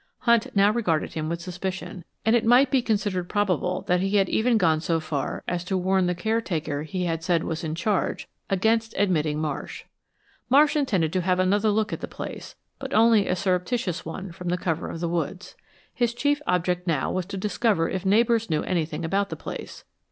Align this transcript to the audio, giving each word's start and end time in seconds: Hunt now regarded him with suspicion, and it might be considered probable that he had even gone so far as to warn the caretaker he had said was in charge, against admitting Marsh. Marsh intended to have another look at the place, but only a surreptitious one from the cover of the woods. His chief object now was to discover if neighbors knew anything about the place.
Hunt 0.21 0.55
now 0.55 0.71
regarded 0.71 1.13
him 1.13 1.29
with 1.29 1.43
suspicion, 1.43 2.03
and 2.25 2.35
it 2.35 2.43
might 2.43 2.71
be 2.71 2.81
considered 2.81 3.29
probable 3.29 3.83
that 3.83 3.99
he 3.99 4.15
had 4.17 4.29
even 4.29 4.57
gone 4.57 4.81
so 4.81 4.99
far 4.99 5.43
as 5.47 5.63
to 5.65 5.77
warn 5.77 6.07
the 6.07 6.15
caretaker 6.15 6.81
he 6.81 7.05
had 7.05 7.21
said 7.23 7.43
was 7.43 7.63
in 7.63 7.75
charge, 7.75 8.27
against 8.49 8.95
admitting 8.97 9.37
Marsh. 9.37 9.83
Marsh 10.49 10.75
intended 10.75 11.13
to 11.13 11.21
have 11.21 11.37
another 11.37 11.69
look 11.69 11.93
at 11.93 12.01
the 12.01 12.07
place, 12.07 12.55
but 12.79 12.95
only 12.95 13.27
a 13.27 13.35
surreptitious 13.35 14.03
one 14.03 14.31
from 14.31 14.47
the 14.49 14.57
cover 14.57 14.89
of 14.89 15.01
the 15.01 15.07
woods. 15.07 15.55
His 15.93 16.15
chief 16.15 16.41
object 16.47 16.87
now 16.87 17.11
was 17.11 17.27
to 17.27 17.37
discover 17.37 17.87
if 17.87 18.03
neighbors 18.03 18.49
knew 18.49 18.63
anything 18.63 19.05
about 19.05 19.29
the 19.29 19.35
place. 19.35 19.83